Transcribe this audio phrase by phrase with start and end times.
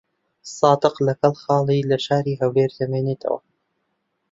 [0.57, 3.39] سادق لەگەڵ خاڵی لە شاری هەولێر دەمێنێتەوە.